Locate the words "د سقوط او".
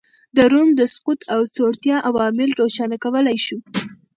0.79-1.41